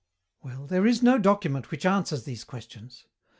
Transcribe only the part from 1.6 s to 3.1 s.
which answers these questions.